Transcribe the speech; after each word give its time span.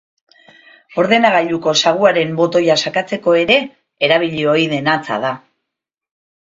Ordenagailuko 1.03 1.73
saguaren 1.83 2.33
botoia 2.41 2.79
sakatzeko 2.87 3.37
ere 3.45 3.61
erabili 4.11 4.51
ohi 4.57 4.69
den 4.77 4.95
hatza 4.97 5.25
da. 5.29 5.39